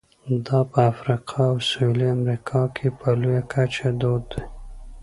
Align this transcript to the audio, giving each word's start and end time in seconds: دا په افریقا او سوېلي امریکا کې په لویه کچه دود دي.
دا 0.45 0.59
په 0.71 0.79
افریقا 0.91 1.41
او 1.51 1.57
سوېلي 1.69 2.07
امریکا 2.17 2.61
کې 2.75 2.87
په 2.99 3.07
لویه 3.21 3.43
کچه 3.51 3.89
دود 4.01 4.23
دي. 4.31 4.41